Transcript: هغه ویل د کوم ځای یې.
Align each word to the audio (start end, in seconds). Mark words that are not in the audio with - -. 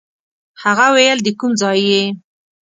هغه 0.63 0.87
ویل 0.95 1.19
د 1.23 1.27
کوم 1.39 1.51
ځای 1.61 1.79
یې. 1.91 2.03